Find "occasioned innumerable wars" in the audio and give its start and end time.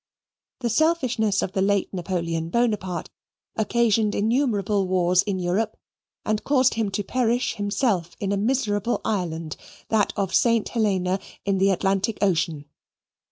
3.55-5.21